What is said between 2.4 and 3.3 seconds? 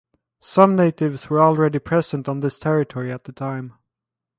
territory at